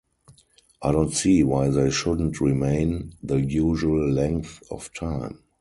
[0.81, 5.43] I don't see why they shouldn't remain the usual length of time.